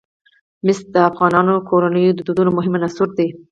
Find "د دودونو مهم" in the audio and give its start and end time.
2.15-2.73